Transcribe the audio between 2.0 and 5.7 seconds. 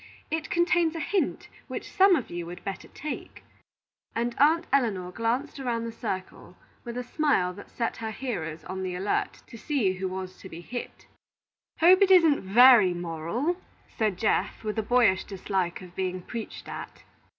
of you would better take;" and Aunt Elinor glanced